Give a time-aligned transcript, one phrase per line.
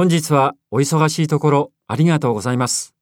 [0.00, 2.99] 本日はお忙しいところありがとうございます。